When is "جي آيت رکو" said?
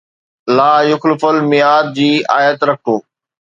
2.01-3.01